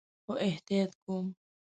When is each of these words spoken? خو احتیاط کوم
خو 0.23 0.31
احتیاط 0.47 0.91
کوم 1.03 1.25